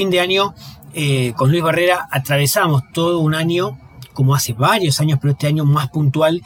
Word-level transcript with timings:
Fin 0.00 0.08
de 0.08 0.20
año, 0.20 0.54
eh, 0.94 1.34
con 1.36 1.50
Luis 1.50 1.62
Barrera, 1.62 2.08
atravesamos 2.10 2.84
todo 2.90 3.18
un 3.18 3.34
año, 3.34 3.78
como 4.14 4.34
hace 4.34 4.54
varios 4.54 4.98
años, 4.98 5.18
pero 5.20 5.32
este 5.32 5.46
año 5.46 5.66
más 5.66 5.90
puntual, 5.90 6.40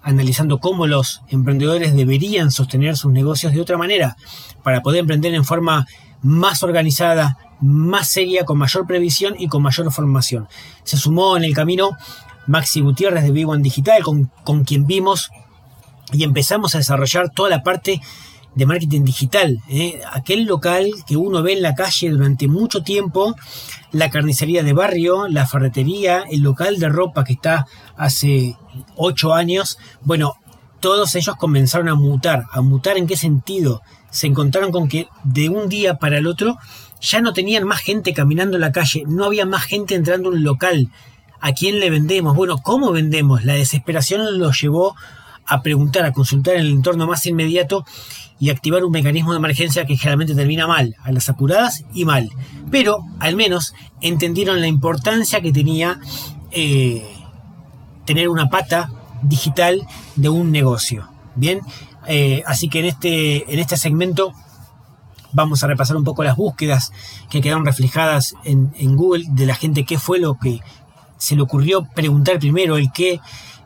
analizando 0.00 0.58
cómo 0.60 0.86
los 0.86 1.20
emprendedores 1.26 1.96
deberían 1.96 2.52
sostener 2.52 2.96
sus 2.96 3.10
negocios 3.10 3.52
de 3.52 3.60
otra 3.60 3.76
manera, 3.76 4.16
para 4.62 4.80
poder 4.80 5.00
emprender 5.00 5.34
en 5.34 5.44
forma 5.44 5.88
más 6.22 6.62
organizada, 6.62 7.36
más 7.60 8.08
seria, 8.08 8.44
con 8.44 8.58
mayor 8.58 8.86
previsión 8.86 9.34
y 9.36 9.48
con 9.48 9.60
mayor 9.60 9.90
formación. 9.90 10.46
Se 10.84 10.96
sumó 10.96 11.36
en 11.36 11.42
el 11.42 11.52
camino 11.52 11.90
Maxi 12.46 12.80
Gutiérrez 12.80 13.24
de 13.24 13.32
Vivo 13.32 13.56
en 13.56 13.62
Digital, 13.62 14.04
con, 14.04 14.30
con 14.44 14.62
quien 14.62 14.86
vimos 14.86 15.30
y 16.12 16.22
empezamos 16.22 16.76
a 16.76 16.78
desarrollar 16.78 17.30
toda 17.30 17.50
la 17.50 17.64
parte 17.64 18.00
de 18.54 18.66
marketing 18.66 19.04
digital. 19.04 19.62
¿eh? 19.68 20.00
Aquel 20.12 20.44
local 20.44 20.90
que 21.06 21.16
uno 21.16 21.42
ve 21.42 21.54
en 21.54 21.62
la 21.62 21.74
calle 21.74 22.10
durante 22.10 22.48
mucho 22.48 22.82
tiempo, 22.82 23.36
la 23.92 24.10
carnicería 24.10 24.62
de 24.62 24.72
barrio, 24.72 25.28
la 25.28 25.46
ferretería, 25.46 26.24
el 26.30 26.40
local 26.40 26.78
de 26.78 26.88
ropa 26.88 27.24
que 27.24 27.34
está 27.34 27.66
hace 27.96 28.56
ocho 28.96 29.34
años. 29.34 29.78
Bueno, 30.02 30.34
todos 30.80 31.14
ellos 31.14 31.36
comenzaron 31.36 31.88
a 31.88 31.94
mutar. 31.94 32.44
¿A 32.52 32.60
mutar 32.60 32.96
en 32.96 33.06
qué 33.06 33.16
sentido? 33.16 33.82
Se 34.10 34.26
encontraron 34.26 34.72
con 34.72 34.88
que 34.88 35.08
de 35.24 35.48
un 35.48 35.68
día 35.68 35.94
para 35.94 36.18
el 36.18 36.26
otro 36.26 36.56
ya 37.00 37.20
no 37.20 37.32
tenían 37.32 37.64
más 37.64 37.80
gente 37.80 38.12
caminando 38.12 38.56
en 38.56 38.62
la 38.62 38.72
calle, 38.72 39.04
no 39.06 39.24
había 39.24 39.46
más 39.46 39.62
gente 39.62 39.94
entrando 39.94 40.28
a 40.28 40.32
un 40.32 40.44
local. 40.44 40.90
¿A 41.40 41.52
quién 41.52 41.80
le 41.80 41.88
vendemos? 41.88 42.36
Bueno, 42.36 42.58
¿cómo 42.58 42.92
vendemos? 42.92 43.44
La 43.44 43.54
desesperación 43.54 44.38
los 44.38 44.60
llevó 44.60 44.94
a 45.50 45.62
preguntar, 45.62 46.04
a 46.04 46.12
consultar 46.12 46.54
en 46.54 46.62
el 46.62 46.70
entorno 46.70 47.06
más 47.06 47.26
inmediato 47.26 47.84
y 48.38 48.50
activar 48.50 48.84
un 48.84 48.92
mecanismo 48.92 49.32
de 49.32 49.38
emergencia 49.38 49.84
que 49.84 49.96
generalmente 49.96 50.34
termina 50.34 50.66
mal, 50.66 50.96
a 51.02 51.12
las 51.12 51.28
apuradas 51.28 51.84
y 51.92 52.04
mal. 52.04 52.30
Pero 52.70 53.00
al 53.18 53.36
menos 53.36 53.74
entendieron 54.00 54.60
la 54.60 54.68
importancia 54.68 55.40
que 55.40 55.52
tenía 55.52 55.98
eh, 56.52 57.04
tener 58.06 58.28
una 58.28 58.48
pata 58.48 58.90
digital 59.22 59.82
de 60.16 60.28
un 60.28 60.52
negocio. 60.52 61.08
Bien, 61.34 61.60
eh, 62.06 62.42
así 62.46 62.68
que 62.68 62.78
en 62.78 62.86
este, 62.86 63.52
en 63.52 63.58
este 63.58 63.76
segmento 63.76 64.32
vamos 65.32 65.62
a 65.62 65.66
repasar 65.66 65.96
un 65.96 66.04
poco 66.04 66.24
las 66.24 66.36
búsquedas 66.36 66.92
que 67.28 67.40
quedaron 67.40 67.66
reflejadas 67.66 68.34
en, 68.44 68.72
en 68.78 68.96
Google 68.96 69.26
de 69.28 69.46
la 69.46 69.54
gente, 69.54 69.84
qué 69.84 69.98
fue 69.98 70.18
lo 70.18 70.38
que 70.38 70.60
se 71.18 71.36
le 71.36 71.42
ocurrió 71.42 71.84
preguntar 71.84 72.38
primero, 72.38 72.76
el 72.76 72.90
qué, 72.92 73.20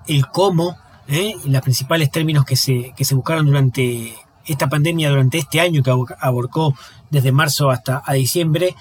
el 0.08 0.26
cómo, 0.26 0.76
¿eh? 1.08 1.34
los 1.44 1.62
principales 1.62 2.10
términos 2.10 2.44
que 2.44 2.56
se, 2.56 2.92
que 2.96 3.04
se 3.04 3.14
buscaron 3.14 3.46
durante 3.46 4.14
esta 4.46 4.68
pandemia, 4.68 5.10
durante 5.10 5.38
este 5.38 5.60
año 5.60 5.82
que 5.82 5.90
aborcó 6.20 6.74
desde 7.10 7.32
marzo 7.32 7.70
hasta 7.70 8.02
a 8.04 8.14
diciembre, 8.14 8.74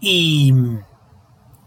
y, 0.00 0.52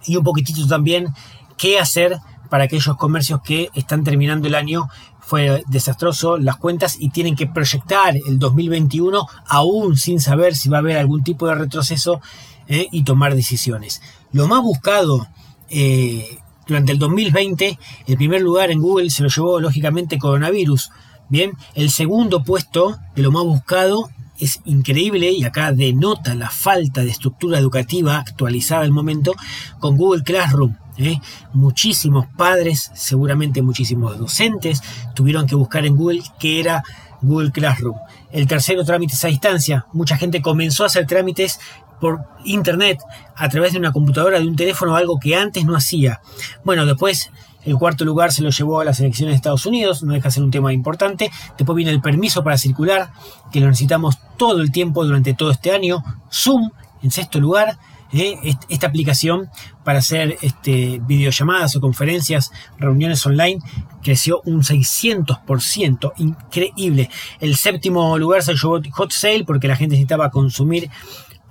y 0.06 0.16
un 0.16 0.24
poquitito 0.24 0.68
también 0.68 1.14
qué 1.58 1.80
hacer 1.80 2.18
para 2.50 2.66
aquellos 2.66 2.98
comercios 2.98 3.42
que 3.42 3.70
están 3.74 4.04
terminando 4.04 4.48
el 4.48 4.56
año 4.56 4.90
fue 5.22 5.64
desastroso 5.68 6.38
las 6.38 6.58
cuentas 6.58 6.98
y 7.00 7.10
tienen 7.10 7.36
que 7.36 7.48
proyectar 7.48 8.16
el 8.16 8.40
2021 8.40 9.26
aún 9.48 9.96
sin 9.96 10.20
saber 10.20 10.56
si 10.56 10.68
va 10.68 10.78
a 10.78 10.80
haber 10.80 10.98
algún 10.98 11.24
tipo 11.24 11.48
de 11.48 11.56
retroceso 11.56 12.20
¿eh? 12.68 12.88
y 12.92 13.04
tomar 13.04 13.36
decisiones. 13.36 14.02
Lo 14.34 14.48
más 14.48 14.62
buscado 14.62 15.28
eh, 15.70 16.40
durante 16.72 16.94
el 16.94 17.00
2020, 17.00 17.78
el 18.08 18.16
primer 18.16 18.42
lugar 18.42 18.72
en 18.72 18.80
Google 18.80 19.10
se 19.10 19.24
lo 19.24 19.30
llevó 19.30 19.60
lógicamente 19.60 20.18
coronavirus. 20.18 20.90
Bien, 21.28 21.52
el 21.76 21.90
segundo 21.90 22.46
puesto 22.46 22.98
de 23.14 23.24
lo 23.24 23.30
más 23.30 23.44
buscado 23.44 24.10
es 24.40 24.62
increíble 24.64 25.32
y 25.32 25.44
acá 25.44 25.74
denota 25.74 26.34
la 26.34 26.50
falta 26.50 27.02
de 27.02 27.10
estructura 27.10 27.60
educativa 27.60 28.20
actualizada 28.20 28.84
al 28.84 28.92
momento 28.92 29.36
con 29.82 29.98
Google 29.98 30.24
Classroom. 30.24 30.78
¿eh? 30.98 31.20
Muchísimos 31.52 32.28
padres, 32.38 32.90
seguramente 32.96 33.62
muchísimos 33.62 34.18
docentes, 34.18 34.82
tuvieron 35.14 35.48
que 35.48 35.56
buscar 35.56 35.86
en 35.86 35.98
Google 35.98 36.24
qué 36.40 36.62
era 36.62 36.84
Google 37.22 37.52
Classroom. 37.52 37.98
El 38.32 38.48
tercero, 38.48 38.86
trámites 38.86 39.26
a 39.26 39.28
distancia. 39.28 39.88
Mucha 39.92 40.16
gente 40.16 40.42
comenzó 40.42 40.84
a 40.84 40.88
hacer 40.88 41.06
trámites 41.06 41.60
por 42.02 42.26
internet, 42.44 43.00
a 43.36 43.48
través 43.48 43.72
de 43.72 43.80
una 43.80 43.94
computadora, 43.94 44.40
de 44.40 44.48
un 44.48 44.58
teléfono, 44.58 44.96
algo 44.98 45.20
que 45.20 45.36
antes 45.36 45.64
no 45.64 45.76
hacía. 45.76 46.20
Bueno, 46.66 46.86
después 46.86 47.32
el 47.64 47.78
cuarto 47.78 48.04
lugar 48.04 48.34
se 48.34 48.42
lo 48.42 48.50
llevó 48.50 48.82
a 48.82 48.86
las 48.86 49.00
elecciones 49.00 49.34
de 49.34 49.36
Estados 49.38 49.66
Unidos, 49.66 50.04
no 50.04 50.14
deja 50.14 50.30
de 50.30 50.32
ser 50.34 50.44
un 50.44 50.52
tema 50.52 50.74
importante. 50.74 51.32
Después 51.58 51.76
viene 51.76 51.92
el 51.92 52.02
permiso 52.02 52.44
para 52.44 52.58
circular, 52.58 53.12
que 53.52 53.60
lo 53.60 53.68
necesitamos 53.68 54.18
todo 54.36 54.62
el 54.62 54.72
tiempo 54.72 55.06
durante 55.06 55.34
todo 55.34 55.52
este 55.52 55.72
año. 55.72 56.04
Zoom, 56.32 56.72
en 57.04 57.12
sexto 57.12 57.40
lugar, 57.40 57.78
¿eh? 58.14 58.56
esta 58.68 58.88
aplicación 58.88 59.50
para 59.84 60.00
hacer 60.00 60.38
este, 60.42 61.00
videollamadas 61.06 61.76
o 61.76 61.82
conferencias, 61.82 62.52
reuniones 62.78 63.26
online, 63.26 63.60
creció 64.02 64.42
un 64.46 64.64
600%, 64.64 66.14
increíble. 66.18 67.10
El 67.40 67.56
séptimo 67.56 68.18
lugar 68.18 68.44
se 68.44 68.56
llevó 68.56 68.82
Hot 68.92 69.12
Sale 69.12 69.44
porque 69.46 69.68
la 69.68 69.76
gente 69.76 69.94
necesitaba 69.94 70.32
consumir 70.32 70.90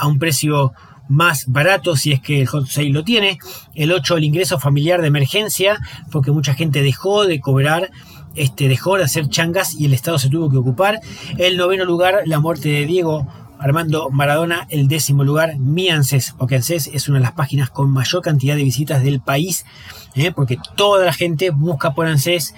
a 0.01 0.09
un 0.09 0.19
precio 0.19 0.73
más 1.09 1.47
barato 1.49 1.97
si 1.97 2.13
es 2.13 2.21
que 2.21 2.41
el 2.41 2.47
hot 2.47 2.67
sale 2.67 2.91
lo 2.91 3.05
tiene. 3.05 3.39
El 3.75 3.93
8, 3.93 4.17
el 4.17 4.25
ingreso 4.25 4.59
familiar 4.59 5.01
de 5.01 5.09
emergencia, 5.09 5.79
porque 6.11 6.31
mucha 6.31 6.55
gente 6.55 6.83
dejó 6.83 7.27
de 7.27 7.41
cobrar, 7.41 7.91
este, 8.37 8.69
dejó 8.69 8.97
de 8.97 9.05
hacer 9.05 9.29
changas 9.29 9.75
y 9.75 9.87
el 9.87 9.93
Estado 9.93 10.19
se 10.19 10.31
tuvo 10.31 10.51
que 10.51 10.57
ocupar. 10.57 11.01
El 11.37 11.57
noveno 11.57 11.85
lugar, 11.85 12.23
la 12.27 12.39
muerte 12.39 12.69
de 12.69 12.87
Diego 12.87 13.27
Armando 13.59 14.09
Maradona, 14.11 14.67
el 14.71 14.89
décimo 14.89 15.25
lugar, 15.25 15.59
mi 15.59 15.89
ANSES, 15.89 16.35
porque 16.39 16.55
ANSES 16.55 16.87
es 16.95 17.09
una 17.09 17.19
de 17.19 17.25
las 17.25 17.33
páginas 17.33 17.71
con 17.71 17.91
mayor 17.91 18.23
cantidad 18.23 18.57
de 18.57 18.65
visitas 18.65 19.03
del 19.03 19.21
país, 19.21 19.67
¿eh? 20.15 20.33
porque 20.33 20.59
toda 20.77 21.05
la 21.05 21.13
gente 21.13 21.51
busca 21.51 21.93
por 21.93 22.07
ANSES 22.07 22.55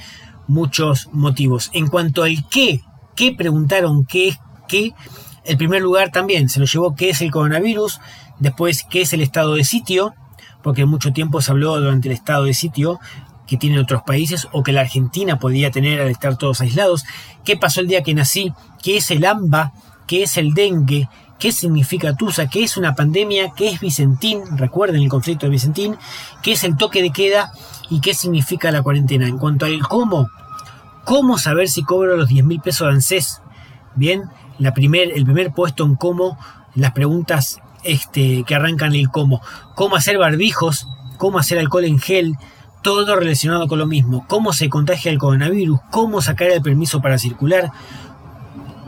muchos 0.47 1.09
motivos. 1.13 1.71
En 1.73 1.89
cuanto 1.89 2.23
al 2.23 2.47
qué, 2.51 2.83
qué 3.17 3.33
preguntaron, 3.33 4.05
qué, 4.05 4.37
qué, 4.69 4.93
el 5.45 5.57
primer 5.57 5.83
lugar 5.83 6.11
también 6.11 6.49
se 6.49 6.61
lo 6.61 6.67
llevó 6.67 6.95
qué 6.95 7.11
es 7.11 7.21
el 7.21 7.31
coronavirus, 7.31 8.01
después 8.39 8.85
qué 8.89 9.03
es 9.03 9.13
el 9.13 9.21
estado 9.21 9.55
de 9.55 9.65
sitio, 9.65 10.15
porque 10.63 10.87
mucho 10.87 11.13
tiempo 11.13 11.41
se 11.43 11.51
habló 11.51 11.79
durante 11.81 12.09
el 12.09 12.15
estado 12.15 12.45
de 12.45 12.55
sitio 12.55 13.01
que 13.47 13.57
tienen 13.57 13.81
otros 13.81 14.03
países 14.03 14.49
o 14.53 14.63
que 14.63 14.73
la 14.73 14.83
Argentina 14.83 15.39
podía 15.39 15.71
tener 15.71 16.01
al 16.01 16.09
estar 16.09 16.37
todos 16.37 16.61
aislados, 16.61 17.05
qué 17.45 17.57
pasó 17.57 17.81
el 17.81 17.89
día 17.89 18.03
que 18.03 18.15
nací, 18.15 18.53
qué 18.83 18.97
es 18.97 19.11
el 19.11 19.25
AMBA, 19.25 19.73
qué 20.07 20.23
es 20.23 20.37
el 20.37 20.55
dengue, 20.55 21.09
qué 21.39 21.51
significa 21.51 22.15
Tusa, 22.15 22.47
qué 22.47 22.63
es 22.63 22.77
una 22.77 22.95
pandemia, 22.95 23.53
qué 23.57 23.69
es 23.69 23.81
Vicentín, 23.81 24.43
recuerden 24.57 25.03
el 25.03 25.09
conflicto 25.09 25.47
de 25.47 25.51
Vicentín, 25.51 25.97
qué 26.43 26.53
es 26.53 26.63
el 26.65 26.77
toque 26.77 27.03
de 27.03 27.11
queda 27.11 27.53
y 27.91 28.01
qué 28.01 28.15
significa 28.15 28.71
la 28.71 28.83
cuarentena. 28.83 29.27
En 29.27 29.39
cuanto 29.39 29.67
al 29.67 29.81
cómo, 29.81 30.29
cómo 31.05 31.39
saber 31.39 31.69
si 31.69 31.83
cobro 31.83 32.17
los 32.17 32.29
10 32.29 32.45
mil 32.45 32.61
pesos 32.61 32.87
de 32.87 32.95
ANSES, 32.95 33.43
bien, 33.97 34.23
la 34.63 34.75
primer, 34.75 35.13
el 35.15 35.25
primer 35.25 35.53
puesto 35.53 35.85
en 35.85 35.97
cómo, 35.97 36.39
las 36.75 36.93
preguntas 36.93 37.61
este, 37.85 38.45
que 38.45 38.55
arrancan 38.55 38.95
el 38.95 39.11
cómo, 39.11 39.43
cómo 39.75 39.97
hacer 39.97 40.19
barbijos, 40.19 40.87
cómo 41.19 41.39
hacer 41.39 41.59
alcohol 41.59 41.85
en 41.85 41.99
gel, 41.99 42.37
todo 42.83 43.17
relacionado 43.17 43.69
con 43.69 43.79
lo 43.79 43.87
mismo, 43.87 44.25
cómo 44.29 44.53
se 44.53 44.69
contagia 44.69 45.11
el 45.13 45.19
coronavirus, 45.19 45.81
cómo 45.91 46.21
sacar 46.21 46.49
el 46.49 46.63
permiso 46.63 47.01
para 47.01 47.19
circular, 47.19 47.71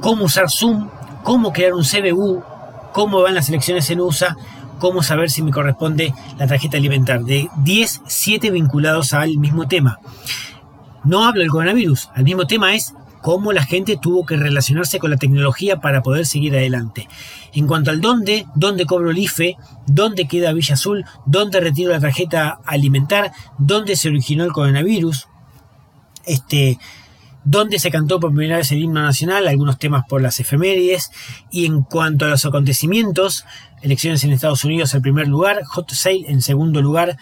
cómo 0.00 0.24
usar 0.24 0.50
Zoom, 0.50 0.88
cómo 1.22 1.52
crear 1.52 1.74
un 1.74 1.84
CBU, 1.84 2.42
cómo 2.92 3.22
van 3.22 3.34
las 3.34 3.48
elecciones 3.48 3.88
en 3.90 4.00
USA, 4.00 4.36
cómo 4.78 5.02
saber 5.02 5.30
si 5.30 5.42
me 5.42 5.52
corresponde 5.52 6.12
la 6.38 6.46
tarjeta 6.46 6.76
alimentar. 6.76 7.22
De 7.22 7.48
10, 7.58 8.02
7 8.06 8.50
vinculados 8.50 9.14
al 9.14 9.38
mismo 9.38 9.68
tema. 9.68 9.98
No 11.04 11.24
hablo 11.24 11.40
del 11.40 11.50
coronavirus, 11.50 12.10
el 12.16 12.24
mismo 12.24 12.46
tema 12.46 12.74
es 12.74 12.94
cómo 13.24 13.54
la 13.54 13.64
gente 13.64 13.96
tuvo 13.96 14.26
que 14.26 14.36
relacionarse 14.36 14.98
con 14.98 15.10
la 15.10 15.16
tecnología 15.16 15.80
para 15.80 16.02
poder 16.02 16.26
seguir 16.26 16.54
adelante. 16.54 17.08
En 17.54 17.66
cuanto 17.66 17.90
al 17.90 18.02
dónde, 18.02 18.44
dónde 18.54 18.84
cobro 18.84 19.12
el 19.12 19.16
IFE, 19.16 19.56
dónde 19.86 20.28
queda 20.28 20.52
Villa 20.52 20.74
Azul, 20.74 21.06
dónde 21.24 21.58
retiro 21.58 21.90
la 21.90 22.00
tarjeta 22.00 22.58
alimentar, 22.66 23.32
dónde 23.56 23.96
se 23.96 24.10
originó 24.10 24.44
el 24.44 24.52
coronavirus, 24.52 25.26
este, 26.26 26.78
donde 27.44 27.78
se 27.78 27.90
cantó 27.90 28.20
por 28.20 28.34
primera 28.34 28.58
vez 28.58 28.70
el 28.72 28.82
himno 28.82 29.00
nacional, 29.00 29.48
algunos 29.48 29.78
temas 29.78 30.04
por 30.06 30.20
las 30.20 30.38
efemérides, 30.38 31.10
y 31.50 31.64
en 31.64 31.80
cuanto 31.80 32.26
a 32.26 32.28
los 32.28 32.44
acontecimientos, 32.44 33.46
elecciones 33.80 34.22
en 34.24 34.32
Estados 34.32 34.64
Unidos 34.64 34.92
en 34.92 35.00
primer 35.00 35.28
lugar, 35.28 35.64
Hot 35.64 35.90
Sale 35.92 36.26
en 36.28 36.42
segundo 36.42 36.82
lugar, 36.82 37.16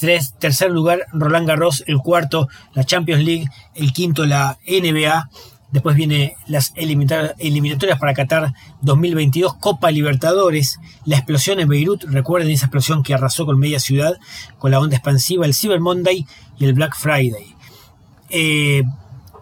tres, 0.00 0.34
tercer 0.38 0.70
lugar 0.70 1.06
Roland 1.12 1.46
Garros, 1.46 1.84
el 1.86 1.98
cuarto 1.98 2.48
la 2.72 2.84
Champions 2.84 3.22
League, 3.22 3.48
el 3.74 3.92
quinto 3.92 4.24
la 4.24 4.58
NBA, 4.66 5.28
después 5.72 5.96
viene 5.96 6.36
las 6.46 6.72
eliminatorias 6.76 7.98
para 7.98 8.14
Qatar 8.14 8.54
2022, 8.82 9.54
Copa 9.54 9.90
Libertadores, 9.90 10.78
la 11.04 11.16
explosión 11.16 11.60
en 11.60 11.68
Beirut, 11.68 12.04
recuerden 12.04 12.50
esa 12.50 12.66
explosión 12.66 13.02
que 13.02 13.14
arrasó 13.14 13.46
con 13.46 13.58
media 13.58 13.80
ciudad, 13.80 14.18
con 14.58 14.70
la 14.70 14.80
onda 14.80 14.96
expansiva, 14.96 15.46
el 15.46 15.54
Cyber 15.54 15.80
Monday 15.80 16.26
y 16.58 16.64
el 16.64 16.74
Black 16.74 16.96
Friday. 16.96 17.54
Eh, 18.30 18.82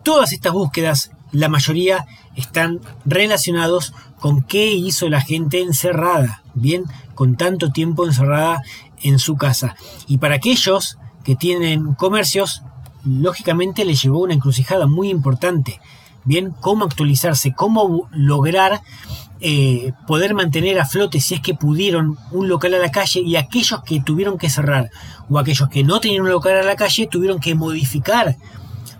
Todas 0.08 0.32
estas 0.32 0.54
búsquedas 0.54 1.10
la 1.32 1.50
mayoría 1.50 2.06
están 2.34 2.80
relacionados 3.04 3.92
con 4.18 4.42
qué 4.42 4.72
hizo 4.72 5.10
la 5.10 5.20
gente 5.20 5.60
encerrada, 5.60 6.42
bien, 6.54 6.84
con 7.14 7.36
tanto 7.36 7.72
tiempo 7.72 8.06
encerrada 8.06 8.62
en 9.02 9.18
su 9.18 9.36
casa. 9.36 9.76
Y 10.06 10.16
para 10.16 10.36
aquellos 10.36 10.96
que 11.24 11.36
tienen 11.36 11.92
comercios, 11.92 12.62
lógicamente 13.04 13.84
les 13.84 14.02
llevó 14.02 14.20
una 14.20 14.32
encrucijada 14.32 14.86
muy 14.86 15.10
importante. 15.10 15.78
Bien, 16.28 16.54
cómo 16.60 16.84
actualizarse, 16.84 17.54
cómo 17.54 18.06
lograr 18.12 18.82
eh, 19.40 19.94
poder 20.06 20.34
mantener 20.34 20.78
a 20.78 20.84
flote 20.84 21.22
si 21.22 21.32
es 21.32 21.40
que 21.40 21.54
pudieron 21.54 22.18
un 22.32 22.48
local 22.48 22.74
a 22.74 22.78
la 22.78 22.90
calle 22.90 23.20
y 23.20 23.36
aquellos 23.36 23.82
que 23.82 24.02
tuvieron 24.02 24.36
que 24.36 24.50
cerrar 24.50 24.90
o 25.30 25.38
aquellos 25.38 25.70
que 25.70 25.84
no 25.84 26.00
tenían 26.00 26.24
un 26.24 26.28
local 26.28 26.54
a 26.58 26.62
la 26.62 26.76
calle 26.76 27.08
tuvieron 27.10 27.40
que 27.40 27.54
modificar 27.54 28.36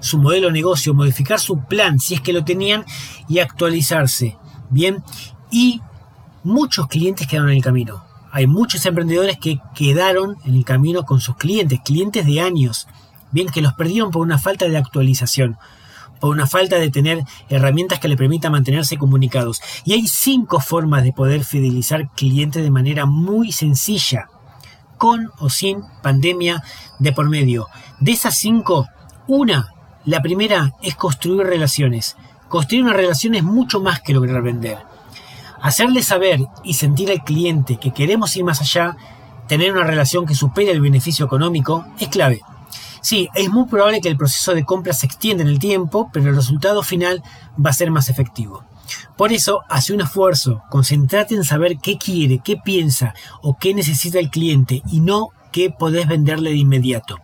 su 0.00 0.16
modelo 0.16 0.46
de 0.46 0.54
negocio, 0.54 0.94
modificar 0.94 1.38
su 1.38 1.66
plan 1.66 2.00
si 2.00 2.14
es 2.14 2.22
que 2.22 2.32
lo 2.32 2.44
tenían 2.44 2.86
y 3.28 3.40
actualizarse. 3.40 4.38
Bien, 4.70 5.04
y 5.50 5.82
muchos 6.44 6.86
clientes 6.86 7.26
quedaron 7.26 7.50
en 7.50 7.58
el 7.58 7.62
camino. 7.62 8.06
Hay 8.32 8.46
muchos 8.46 8.86
emprendedores 8.86 9.36
que 9.38 9.60
quedaron 9.74 10.38
en 10.46 10.54
el 10.54 10.64
camino 10.64 11.02
con 11.02 11.20
sus 11.20 11.36
clientes, 11.36 11.78
clientes 11.84 12.24
de 12.24 12.40
años, 12.40 12.88
bien 13.32 13.50
que 13.50 13.60
los 13.60 13.74
perdieron 13.74 14.12
por 14.12 14.22
una 14.22 14.38
falta 14.38 14.66
de 14.66 14.78
actualización 14.78 15.58
por 16.20 16.30
una 16.30 16.46
falta 16.46 16.76
de 16.76 16.90
tener 16.90 17.24
herramientas 17.48 17.98
que 17.98 18.08
le 18.08 18.16
permitan 18.16 18.52
mantenerse 18.52 18.96
comunicados. 18.96 19.60
Y 19.84 19.92
hay 19.92 20.06
cinco 20.06 20.60
formas 20.60 21.04
de 21.04 21.12
poder 21.12 21.44
fidelizar 21.44 22.10
clientes 22.10 22.62
de 22.62 22.70
manera 22.70 23.06
muy 23.06 23.52
sencilla, 23.52 24.28
con 24.96 25.30
o 25.38 25.48
sin 25.48 25.82
pandemia 26.02 26.62
de 26.98 27.12
por 27.12 27.28
medio. 27.28 27.68
De 28.00 28.12
esas 28.12 28.36
cinco, 28.36 28.88
una, 29.26 29.72
la 30.04 30.22
primera 30.22 30.72
es 30.82 30.94
construir 30.96 31.46
relaciones. 31.46 32.16
Construir 32.48 32.84
una 32.84 32.94
relación 32.94 33.34
es 33.34 33.42
mucho 33.42 33.80
más 33.80 34.00
que 34.00 34.14
lograr 34.14 34.42
vender. 34.42 34.78
Hacerle 35.60 36.02
saber 36.02 36.40
y 36.64 36.74
sentir 36.74 37.10
al 37.10 37.24
cliente 37.24 37.78
que 37.78 37.92
queremos 37.92 38.36
ir 38.36 38.44
más 38.44 38.60
allá, 38.60 38.96
tener 39.48 39.72
una 39.72 39.84
relación 39.84 40.24
que 40.24 40.34
supere 40.34 40.70
el 40.70 40.80
beneficio 40.80 41.26
económico, 41.26 41.84
es 41.98 42.08
clave. 42.08 42.42
Sí, 43.00 43.28
es 43.34 43.48
muy 43.48 43.66
probable 43.66 44.00
que 44.00 44.08
el 44.08 44.16
proceso 44.16 44.54
de 44.54 44.64
compra 44.64 44.92
se 44.92 45.06
extienda 45.06 45.42
en 45.42 45.48
el 45.48 45.58
tiempo, 45.58 46.10
pero 46.12 46.28
el 46.28 46.36
resultado 46.36 46.82
final 46.82 47.22
va 47.64 47.70
a 47.70 47.74
ser 47.74 47.90
más 47.90 48.08
efectivo. 48.08 48.64
Por 49.16 49.32
eso, 49.32 49.62
hace 49.68 49.92
un 49.92 50.00
esfuerzo, 50.00 50.62
concentrate 50.70 51.34
en 51.34 51.44
saber 51.44 51.78
qué 51.78 51.98
quiere, 51.98 52.40
qué 52.42 52.56
piensa 52.56 53.14
o 53.42 53.56
qué 53.58 53.74
necesita 53.74 54.18
el 54.18 54.30
cliente 54.30 54.82
y 54.90 55.00
no 55.00 55.28
qué 55.52 55.70
podés 55.70 56.06
venderle 56.06 56.50
de 56.50 56.56
inmediato. 56.56 57.18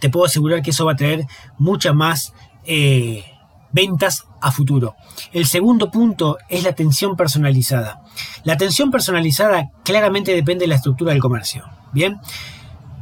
Te 0.00 0.10
puedo 0.10 0.26
asegurar 0.26 0.62
que 0.62 0.70
eso 0.70 0.84
va 0.84 0.92
a 0.92 0.96
traer 0.96 1.26
muchas 1.58 1.94
más 1.94 2.34
eh, 2.64 3.24
ventas 3.72 4.26
a 4.40 4.52
futuro. 4.52 4.94
El 5.32 5.46
segundo 5.46 5.90
punto 5.90 6.38
es 6.48 6.64
la 6.64 6.70
atención 6.70 7.16
personalizada. 7.16 8.02
La 8.44 8.54
atención 8.54 8.90
personalizada 8.90 9.70
claramente 9.84 10.34
depende 10.34 10.64
de 10.64 10.68
la 10.68 10.76
estructura 10.76 11.12
del 11.12 11.20
comercio. 11.20 11.64
Bien, 11.92 12.20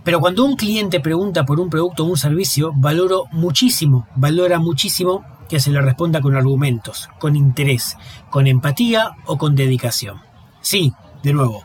pero 0.07 0.21
cuando 0.21 0.45
un 0.45 0.55
cliente 0.55 1.01
pregunta 1.01 1.45
por 1.45 1.59
un 1.59 1.69
producto 1.69 2.05
o 2.05 2.07
un 2.07 2.17
servicio, 2.17 2.71
valoro 2.77 3.25
muchísimo, 3.33 4.07
valora 4.15 4.61
muchísimo 4.61 5.25
que 5.49 5.59
se 5.59 5.73
le 5.73 5.81
responda 5.81 6.21
con 6.21 6.37
argumentos, 6.37 7.09
con 7.19 7.35
interés, 7.35 7.97
con 8.31 8.47
empatía 8.47 9.17
o 9.25 9.37
con 9.37 9.57
dedicación. 9.57 10.21
Sí, 10.61 10.93
de 11.25 11.33
nuevo, 11.33 11.65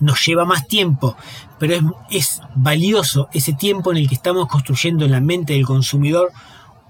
nos 0.00 0.26
lleva 0.26 0.44
más 0.44 0.66
tiempo, 0.66 1.16
pero 1.60 1.74
es, 1.74 1.82
es, 2.10 2.40
valioso 2.56 3.28
ese 3.32 3.52
tiempo 3.52 3.92
en 3.92 3.98
el 3.98 4.08
que 4.08 4.16
estamos 4.16 4.48
construyendo 4.48 5.04
en 5.04 5.12
la 5.12 5.20
mente 5.20 5.52
del 5.52 5.64
consumidor 5.64 6.32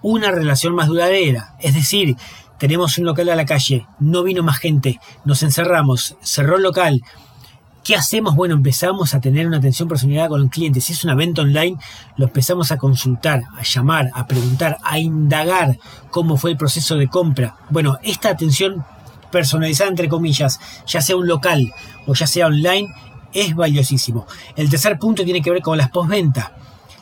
una 0.00 0.30
relación 0.30 0.74
más 0.74 0.88
duradera. 0.88 1.56
Es 1.60 1.74
decir, 1.74 2.16
tenemos 2.56 2.96
un 2.96 3.04
local 3.04 3.28
a 3.28 3.36
la 3.36 3.44
calle, 3.44 3.86
no 4.00 4.22
vino 4.22 4.42
más 4.42 4.60
gente, 4.60 4.98
nos 5.26 5.42
encerramos, 5.42 6.16
cerró 6.22 6.56
el 6.56 6.62
local, 6.62 7.02
¿Qué 7.84 7.94
hacemos? 7.94 8.34
Bueno, 8.34 8.54
empezamos 8.54 9.14
a 9.14 9.20
tener 9.20 9.46
una 9.46 9.58
atención 9.58 9.90
personalizada 9.90 10.30
con 10.30 10.40
el 10.40 10.48
cliente. 10.48 10.80
Si 10.80 10.94
es 10.94 11.04
una 11.04 11.14
venta 11.14 11.42
online, 11.42 11.76
lo 12.16 12.24
empezamos 12.24 12.72
a 12.72 12.78
consultar, 12.78 13.42
a 13.58 13.62
llamar, 13.62 14.08
a 14.14 14.26
preguntar, 14.26 14.78
a 14.82 14.98
indagar 14.98 15.78
cómo 16.08 16.38
fue 16.38 16.52
el 16.52 16.56
proceso 16.56 16.96
de 16.96 17.08
compra. 17.08 17.56
Bueno, 17.68 17.98
esta 18.02 18.30
atención 18.30 18.86
personalizada, 19.30 19.90
entre 19.90 20.08
comillas, 20.08 20.60
ya 20.86 21.02
sea 21.02 21.16
un 21.16 21.26
local 21.26 21.74
o 22.06 22.14
ya 22.14 22.26
sea 22.26 22.46
online, 22.46 22.88
es 23.34 23.54
valiosísimo. 23.54 24.26
El 24.56 24.70
tercer 24.70 24.98
punto 24.98 25.22
tiene 25.22 25.42
que 25.42 25.50
ver 25.50 25.60
con 25.60 25.76
las 25.76 25.90
postventa. 25.90 26.54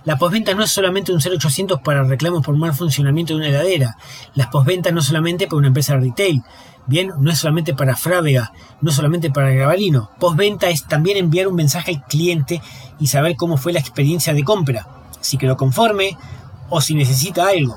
La 0.04 0.18
postventa 0.18 0.52
no 0.52 0.64
es 0.64 0.70
solamente 0.72 1.12
un 1.12 1.20
0800 1.20 1.80
para 1.80 2.02
reclamos 2.02 2.44
por 2.44 2.56
mal 2.56 2.74
funcionamiento 2.74 3.34
de 3.34 3.38
una 3.38 3.48
heladera. 3.50 3.96
Las 4.34 4.48
postventas 4.48 4.92
no 4.92 5.00
solamente 5.00 5.46
para 5.46 5.58
una 5.58 5.68
empresa 5.68 5.94
de 5.94 6.00
retail. 6.00 6.42
Bien, 6.86 7.12
no 7.18 7.30
es 7.30 7.38
solamente 7.38 7.74
para 7.74 7.96
Frávega, 7.96 8.52
no 8.80 8.90
es 8.90 8.96
solamente 8.96 9.30
para 9.30 9.52
Gabalino. 9.52 10.10
Postventa 10.18 10.68
es 10.68 10.84
también 10.84 11.16
enviar 11.16 11.46
un 11.46 11.54
mensaje 11.54 11.92
al 11.92 12.04
cliente 12.04 12.60
y 12.98 13.06
saber 13.06 13.36
cómo 13.36 13.56
fue 13.56 13.72
la 13.72 13.78
experiencia 13.78 14.34
de 14.34 14.42
compra, 14.42 14.86
si 15.20 15.38
quedó 15.38 15.56
conforme 15.56 16.16
o 16.68 16.80
si 16.80 16.94
necesita 16.94 17.48
algo. 17.48 17.76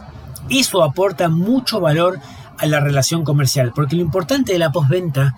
Eso 0.49 0.83
aporta 0.83 1.29
mucho 1.29 1.79
valor 1.79 2.19
a 2.57 2.65
la 2.65 2.79
relación 2.79 3.23
comercial, 3.23 3.73
porque 3.75 3.95
lo 3.95 4.01
importante 4.01 4.53
de 4.53 4.59
la 4.59 4.71
postventa 4.71 5.35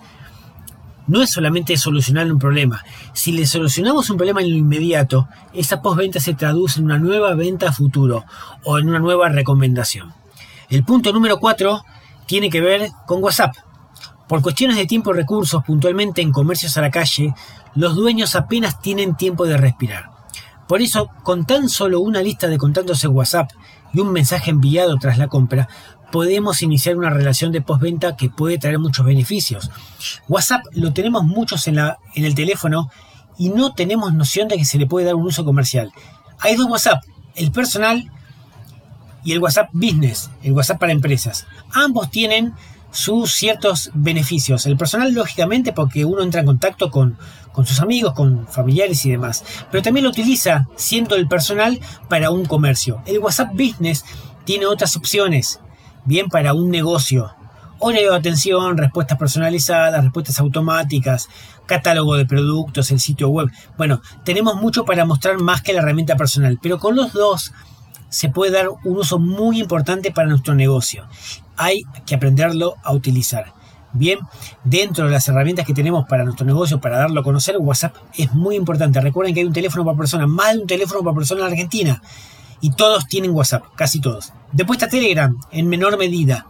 no 1.06 1.22
es 1.22 1.30
solamente 1.30 1.76
solucionar 1.76 2.30
un 2.30 2.38
problema. 2.38 2.84
Si 3.12 3.32
le 3.32 3.46
solucionamos 3.46 4.08
un 4.10 4.16
problema 4.16 4.40
en 4.40 4.50
lo 4.50 4.56
inmediato, 4.56 5.28
esa 5.52 5.82
postventa 5.82 6.20
se 6.20 6.34
traduce 6.34 6.78
en 6.78 6.86
una 6.86 6.98
nueva 6.98 7.34
venta 7.34 7.68
a 7.68 7.72
futuro 7.72 8.24
o 8.64 8.78
en 8.78 8.88
una 8.88 8.98
nueva 8.98 9.28
recomendación. 9.28 10.12
El 10.68 10.84
punto 10.84 11.12
número 11.12 11.38
4 11.38 11.82
tiene 12.28 12.50
que 12.50 12.60
ver 12.60 12.90
con 13.06 13.24
WhatsApp. 13.24 13.56
Por 14.28 14.42
cuestiones 14.42 14.76
de 14.76 14.86
tiempo 14.86 15.10
y 15.10 15.16
recursos, 15.16 15.64
puntualmente 15.64 16.20
en 16.20 16.30
comercios 16.30 16.76
a 16.76 16.82
la 16.82 16.90
calle, 16.90 17.34
los 17.74 17.96
dueños 17.96 18.36
apenas 18.36 18.80
tienen 18.80 19.16
tiempo 19.16 19.46
de 19.46 19.56
respirar. 19.56 20.10
Por 20.68 20.82
eso, 20.82 21.08
con 21.22 21.46
tan 21.46 21.70
solo 21.70 22.00
una 22.00 22.20
lista 22.20 22.46
de 22.46 22.58
contactos 22.58 23.02
en 23.02 23.12
WhatsApp 23.12 23.50
y 23.94 24.00
un 24.00 24.12
mensaje 24.12 24.50
enviado 24.50 24.96
tras 24.98 25.16
la 25.16 25.28
compra, 25.28 25.66
podemos 26.12 26.60
iniciar 26.60 26.98
una 26.98 27.08
relación 27.08 27.50
de 27.52 27.62
postventa 27.62 28.16
que 28.16 28.28
puede 28.28 28.58
traer 28.58 28.78
muchos 28.78 29.06
beneficios. 29.06 29.70
WhatsApp 30.28 30.62
lo 30.72 30.92
tenemos 30.92 31.24
muchos 31.24 31.66
en, 31.66 31.76
la, 31.76 31.96
en 32.14 32.26
el 32.26 32.34
teléfono 32.34 32.90
y 33.38 33.48
no 33.48 33.72
tenemos 33.72 34.12
noción 34.12 34.48
de 34.48 34.58
que 34.58 34.66
se 34.66 34.76
le 34.76 34.86
puede 34.86 35.06
dar 35.06 35.14
un 35.14 35.24
uso 35.24 35.46
comercial. 35.46 35.90
Hay 36.40 36.56
dos 36.56 36.66
WhatsApp, 36.68 37.02
el 37.34 37.50
personal 37.50 38.10
y 39.28 39.32
el 39.32 39.40
WhatsApp 39.40 39.68
Business, 39.74 40.30
el 40.42 40.52
WhatsApp 40.52 40.78
para 40.78 40.90
empresas. 40.90 41.46
Ambos 41.72 42.10
tienen 42.10 42.54
sus 42.90 43.34
ciertos 43.34 43.90
beneficios. 43.92 44.64
El 44.64 44.78
personal, 44.78 45.12
lógicamente, 45.12 45.74
porque 45.74 46.06
uno 46.06 46.22
entra 46.22 46.40
en 46.40 46.46
contacto 46.46 46.90
con, 46.90 47.18
con 47.52 47.66
sus 47.66 47.80
amigos, 47.80 48.14
con 48.14 48.48
familiares 48.48 49.04
y 49.04 49.10
demás. 49.10 49.44
Pero 49.70 49.82
también 49.82 50.04
lo 50.04 50.10
utiliza 50.10 50.66
siendo 50.76 51.14
el 51.14 51.28
personal 51.28 51.78
para 52.08 52.30
un 52.30 52.46
comercio. 52.46 53.02
El 53.04 53.18
WhatsApp 53.18 53.52
Business 53.52 54.02
tiene 54.46 54.64
otras 54.64 54.96
opciones, 54.96 55.60
bien 56.06 56.30
para 56.30 56.54
un 56.54 56.70
negocio. 56.70 57.34
Horario 57.80 58.12
de 58.12 58.16
atención, 58.16 58.78
respuestas 58.78 59.18
personalizadas, 59.18 60.02
respuestas 60.02 60.40
automáticas, 60.40 61.28
catálogo 61.66 62.16
de 62.16 62.24
productos, 62.24 62.90
el 62.92 62.98
sitio 62.98 63.28
web. 63.28 63.50
Bueno, 63.76 64.00
tenemos 64.24 64.56
mucho 64.56 64.86
para 64.86 65.04
mostrar 65.04 65.38
más 65.38 65.60
que 65.60 65.74
la 65.74 65.82
herramienta 65.82 66.16
personal, 66.16 66.58
pero 66.62 66.78
con 66.78 66.96
los 66.96 67.12
dos 67.12 67.52
se 68.08 68.28
puede 68.28 68.52
dar 68.52 68.68
un 68.68 68.98
uso 68.98 69.18
muy 69.18 69.60
importante 69.60 70.10
para 70.10 70.28
nuestro 70.28 70.54
negocio. 70.54 71.06
Hay 71.56 71.82
que 72.06 72.14
aprenderlo 72.14 72.74
a 72.82 72.92
utilizar. 72.92 73.52
Bien, 73.92 74.18
dentro 74.64 75.06
de 75.06 75.10
las 75.10 75.26
herramientas 75.28 75.66
que 75.66 75.72
tenemos 75.72 76.06
para 76.06 76.24
nuestro 76.24 76.46
negocio, 76.46 76.80
para 76.80 76.98
darlo 76.98 77.20
a 77.20 77.24
conocer, 77.24 77.56
WhatsApp 77.58 77.96
es 78.16 78.32
muy 78.32 78.54
importante. 78.54 79.00
Recuerden 79.00 79.34
que 79.34 79.40
hay 79.40 79.46
un 79.46 79.52
teléfono 79.52 79.84
por 79.84 79.96
persona, 79.96 80.26
más 80.26 80.54
de 80.54 80.60
un 80.60 80.66
teléfono 80.66 81.02
por 81.02 81.14
persona 81.14 81.40
en 81.40 81.46
Argentina. 81.48 82.02
Y 82.60 82.72
todos 82.72 83.06
tienen 83.06 83.30
WhatsApp, 83.30 83.64
casi 83.76 84.00
todos. 84.00 84.32
Después 84.52 84.78
está 84.78 84.90
Telegram, 84.90 85.34
en 85.52 85.68
menor 85.68 85.96
medida, 85.96 86.46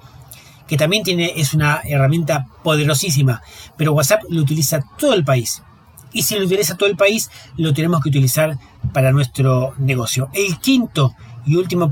que 0.67 0.77
también 0.77 1.05
tiene, 1.05 1.33
es 1.37 1.55
una 1.55 1.81
herramienta 1.85 2.47
poderosísima. 2.65 3.43
Pero 3.77 3.93
WhatsApp 3.93 4.23
lo 4.29 4.41
utiliza 4.41 4.81
todo 4.99 5.15
el 5.15 5.25
país. 5.25 5.63
Y 6.13 6.23
si 6.23 6.37
lo 6.39 6.45
utiliza 6.45 6.77
todo 6.77 6.89
el 6.89 6.97
país, 6.97 7.31
lo 7.57 7.73
tenemos 7.73 8.03
que 8.03 8.09
utilizar 8.09 8.59
para 8.93 9.13
nuestro 9.13 9.75
negocio. 9.79 10.29
El 10.33 10.59
quinto 10.59 11.15
y 11.49 11.57
último 11.57 11.91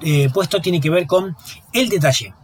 eh, 0.00 0.30
puesto 0.32 0.60
tiene 0.60 0.80
que 0.80 0.90
ver 0.90 1.06
con 1.06 1.36
el 1.72 1.88
detalle. 1.88 2.34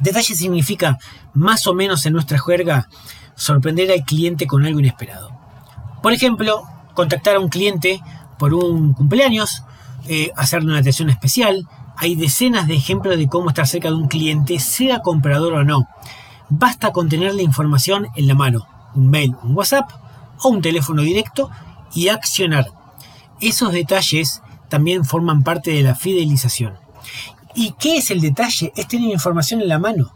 Detalle 0.00 0.34
significa, 0.34 0.98
más 1.34 1.66
o 1.66 1.74
menos 1.74 2.04
en 2.06 2.14
nuestra 2.14 2.38
jerga, 2.38 2.88
sorprender 3.34 3.90
al 3.92 4.04
cliente 4.04 4.46
con 4.46 4.64
algo 4.64 4.80
inesperado. 4.80 5.30
Por 6.02 6.12
ejemplo, 6.12 6.62
contactar 6.94 7.36
a 7.36 7.40
un 7.40 7.48
cliente 7.48 8.00
por 8.38 8.54
un 8.54 8.94
cumpleaños, 8.94 9.62
eh, 10.08 10.32
hacerle 10.36 10.70
una 10.70 10.80
atención 10.80 11.10
especial. 11.10 11.68
Hay 11.96 12.14
decenas 12.16 12.66
de 12.66 12.74
ejemplos 12.74 13.16
de 13.18 13.28
cómo 13.28 13.50
estar 13.50 13.66
cerca 13.66 13.88
de 13.88 13.94
un 13.94 14.08
cliente, 14.08 14.58
sea 14.58 15.00
comprador 15.00 15.52
o 15.52 15.64
no. 15.64 15.86
Basta 16.48 16.90
con 16.90 17.08
tener 17.08 17.34
la 17.34 17.42
información 17.42 18.08
en 18.16 18.26
la 18.26 18.34
mano, 18.34 18.66
un 18.94 19.10
mail, 19.10 19.36
un 19.42 19.56
WhatsApp 19.56 19.90
o 20.42 20.48
un 20.48 20.62
teléfono 20.62 21.02
directo 21.02 21.50
y 21.94 22.08
accionar. 22.08 22.66
Esos 23.40 23.72
detalles 23.72 24.42
también 24.72 25.04
forman 25.04 25.42
parte 25.42 25.70
de 25.70 25.82
la 25.82 25.94
fidelización. 25.94 26.72
¿Y 27.54 27.74
qué 27.78 27.98
es 27.98 28.10
el 28.10 28.22
detalle? 28.22 28.72
Es 28.74 28.88
tener 28.88 29.10
información 29.10 29.60
en 29.60 29.68
la 29.68 29.78
mano. 29.78 30.14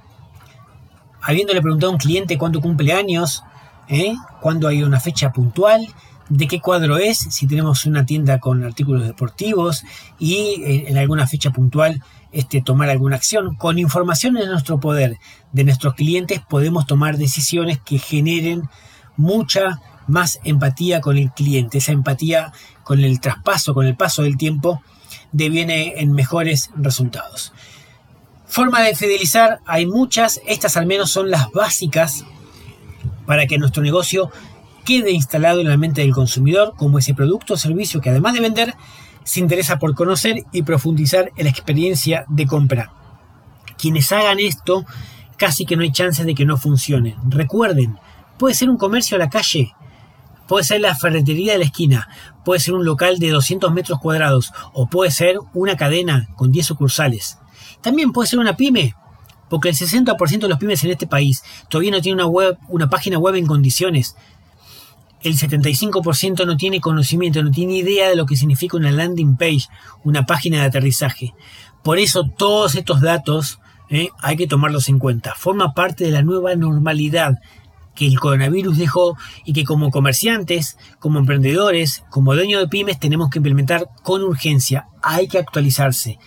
Habiéndole 1.20 1.60
preguntado 1.60 1.92
a 1.92 1.94
un 1.94 2.00
cliente 2.00 2.38
cuándo 2.38 2.62
cumple 2.62 2.94
años, 2.94 3.44
¿eh? 3.88 4.14
cuándo 4.40 4.66
hay 4.66 4.82
una 4.82 4.98
fecha 4.98 5.30
puntual, 5.30 5.86
de 6.30 6.48
qué 6.48 6.58
cuadro 6.58 6.96
es, 6.96 7.18
si 7.18 7.46
tenemos 7.46 7.84
una 7.84 8.06
tienda 8.06 8.40
con 8.40 8.64
artículos 8.64 9.06
deportivos 9.06 9.84
y 10.18 10.62
eh, 10.64 10.86
en 10.88 10.96
alguna 10.96 11.26
fecha 11.26 11.50
puntual 11.50 12.02
este, 12.32 12.62
tomar 12.62 12.88
alguna 12.88 13.16
acción. 13.16 13.56
Con 13.56 13.78
información 13.78 14.38
en 14.38 14.48
nuestro 14.48 14.80
poder 14.80 15.18
de 15.52 15.64
nuestros 15.64 15.92
clientes 15.96 16.40
podemos 16.48 16.86
tomar 16.86 17.18
decisiones 17.18 17.78
que 17.78 17.98
generen 17.98 18.70
mucha 19.18 19.82
más 20.06 20.40
empatía 20.44 21.00
con 21.00 21.16
el 21.16 21.30
cliente. 21.30 21.78
Esa 21.78 21.92
empatía 21.92 22.52
con 22.84 23.02
el 23.02 23.20
traspaso, 23.20 23.74
con 23.74 23.86
el 23.86 23.96
paso 23.96 24.22
del 24.22 24.36
tiempo, 24.36 24.82
deviene 25.32 25.94
en 26.00 26.12
mejores 26.12 26.70
resultados. 26.76 27.52
Forma 28.46 28.80
de 28.82 28.94
fidelizar 28.94 29.60
hay 29.66 29.86
muchas, 29.86 30.40
estas 30.46 30.76
al 30.76 30.86
menos 30.86 31.10
son 31.10 31.30
las 31.30 31.50
básicas 31.50 32.24
para 33.26 33.46
que 33.46 33.58
nuestro 33.58 33.82
negocio 33.82 34.30
quede 34.84 35.10
instalado 35.10 35.60
en 35.60 35.68
la 35.68 35.76
mente 35.76 36.00
del 36.00 36.12
consumidor 36.12 36.74
como 36.76 36.98
ese 36.98 37.12
producto 37.12 37.54
o 37.54 37.56
servicio 37.56 38.00
que 38.00 38.10
además 38.10 38.34
de 38.34 38.40
vender, 38.40 38.74
se 39.24 39.40
interesa 39.40 39.80
por 39.80 39.94
conocer 39.96 40.44
y 40.52 40.62
profundizar 40.62 41.32
en 41.36 41.44
la 41.44 41.50
experiencia 41.50 42.24
de 42.28 42.46
compra. 42.46 42.92
Quienes 43.76 44.12
hagan 44.12 44.38
esto, 44.38 44.86
casi 45.36 45.66
que 45.66 45.74
no 45.74 45.82
hay 45.82 45.90
chance 45.90 46.24
de 46.24 46.34
que 46.34 46.44
no 46.44 46.56
funcione. 46.56 47.16
Recuerden, 47.28 47.98
puede 48.38 48.54
ser 48.54 48.70
un 48.70 48.78
comercio 48.78 49.16
a 49.16 49.18
la 49.18 49.28
calle, 49.28 49.74
puede 50.46 50.64
ser 50.64 50.80
la 50.80 50.94
ferretería 50.94 51.52
de 51.52 51.58
la 51.58 51.64
esquina, 51.64 52.08
puede 52.44 52.60
ser 52.60 52.74
un 52.74 52.84
local 52.84 53.18
de 53.18 53.30
200 53.30 53.72
metros 53.72 54.00
cuadrados 54.00 54.52
o 54.72 54.86
puede 54.88 55.10
ser 55.10 55.36
una 55.54 55.76
cadena 55.76 56.28
con 56.36 56.52
10 56.52 56.66
sucursales. 56.66 57.38
También 57.80 58.12
puede 58.12 58.28
ser 58.28 58.38
una 58.38 58.56
pyme, 58.56 58.94
porque 59.48 59.68
el 59.68 59.74
60% 59.74 60.40
de 60.40 60.48
los 60.48 60.58
pymes 60.58 60.82
en 60.84 60.90
este 60.90 61.06
país 61.06 61.42
todavía 61.68 61.92
no 61.92 62.00
tiene 62.00 62.22
una, 62.22 62.26
web, 62.26 62.58
una 62.68 62.88
página 62.88 63.18
web 63.18 63.36
en 63.36 63.46
condiciones 63.46 64.16
el 65.22 65.36
75% 65.36 66.46
no 66.46 66.56
tiene 66.56 66.80
conocimiento, 66.80 67.42
no 67.42 67.50
tiene 67.50 67.78
idea 67.78 68.08
de 68.08 68.16
lo 68.16 68.26
que 68.26 68.36
significa 68.36 68.76
una 68.76 68.92
landing 68.92 69.36
page, 69.36 69.66
una 70.04 70.24
página 70.24 70.58
de 70.60 70.66
aterrizaje. 70.66 71.34
Por 71.82 71.98
eso 71.98 72.28
todos 72.28 72.74
estos 72.74 73.00
datos 73.00 73.58
eh, 73.88 74.10
hay 74.20 74.36
que 74.36 74.46
tomarlos 74.46 74.88
en 74.88 74.98
cuenta. 74.98 75.34
Forma 75.34 75.74
parte 75.74 76.04
de 76.04 76.10
la 76.10 76.22
nueva 76.22 76.54
normalidad 76.54 77.38
que 77.96 78.06
el 78.06 78.20
coronavirus 78.20 78.78
dejó 78.78 79.16
y 79.44 79.52
que 79.52 79.64
como 79.64 79.90
comerciantes, 79.90 80.78
como 81.00 81.18
emprendedores, 81.18 82.04
como 82.10 82.34
dueños 82.34 82.60
de 82.60 82.68
pymes 82.68 83.00
tenemos 83.00 83.30
que 83.30 83.40
implementar 83.40 83.88
con 84.04 84.22
urgencia. 84.22 84.86
Hay 85.02 85.26
que 85.26 85.38
actualizarse, 85.38 86.18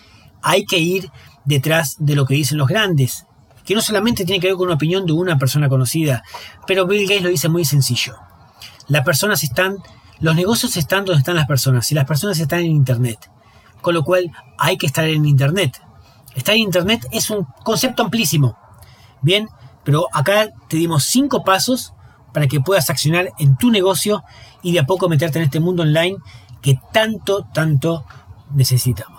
hay 0.41 0.65
que 0.65 0.79
ir 0.79 1.09
detrás 1.45 1.95
de 1.99 2.15
lo 2.15 2.25
que 2.25 2.33
dicen 2.33 2.57
los 2.57 2.67
grandes, 2.67 3.25
que 3.65 3.75
no 3.75 3.81
solamente 3.81 4.25
tiene 4.25 4.41
que 4.41 4.47
ver 4.47 4.55
con 4.57 4.65
una 4.65 4.75
opinión 4.75 5.05
de 5.05 5.13
una 5.13 5.37
persona 5.37 5.69
conocida, 5.69 6.23
pero 6.67 6.87
Bill 6.87 7.07
Gates 7.07 7.23
lo 7.23 7.29
dice 7.29 7.49
muy 7.49 7.63
sencillo. 7.63 8.15
Las 8.87 9.05
personas 9.05 9.43
están, 9.43 9.77
los 10.19 10.35
negocios 10.35 10.75
están 10.75 11.05
donde 11.05 11.19
están 11.19 11.35
las 11.35 11.45
personas 11.45 11.91
y 11.91 11.95
las 11.95 12.05
personas 12.05 12.39
están 12.39 12.61
en 12.61 12.71
Internet. 12.71 13.29
Con 13.81 13.93
lo 13.93 14.03
cual 14.03 14.31
hay 14.57 14.77
que 14.77 14.87
estar 14.87 15.05
en 15.05 15.25
Internet. 15.25 15.79
Estar 16.35 16.55
en 16.55 16.61
Internet 16.61 17.05
es 17.11 17.29
un 17.29 17.45
concepto 17.63 18.03
amplísimo. 18.03 18.57
Bien, 19.21 19.47
pero 19.83 20.07
acá 20.13 20.49
te 20.67 20.77
dimos 20.77 21.05
cinco 21.05 21.43
pasos 21.43 21.93
para 22.33 22.47
que 22.47 22.59
puedas 22.59 22.89
accionar 22.89 23.31
en 23.39 23.57
tu 23.57 23.71
negocio 23.71 24.23
y 24.61 24.73
de 24.73 24.79
a 24.79 24.85
poco 24.85 25.09
meterte 25.09 25.39
en 25.39 25.45
este 25.45 25.59
mundo 25.59 25.83
online 25.83 26.17
que 26.61 26.79
tanto, 26.91 27.45
tanto 27.53 28.05
necesitamos. 28.53 29.18